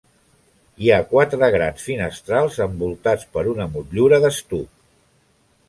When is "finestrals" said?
1.89-2.57